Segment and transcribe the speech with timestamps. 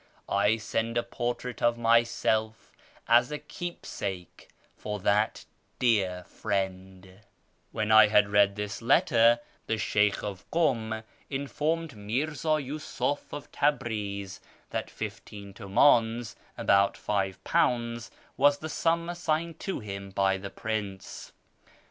[0.27, 2.73] I send a portrait of myself
[3.07, 5.45] as a keepsake for that
[5.77, 7.19] dear friend."
[7.71, 14.39] Wben I bad read tbis letter, the Sbeykb of Kum informed Mirza Yiisuf of Tabriz
[14.71, 21.31] that fifteen tihndns (about £5) was the sum assigned to him by the prince.